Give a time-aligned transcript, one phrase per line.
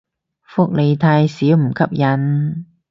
[0.41, 2.65] 福利太少唔吸引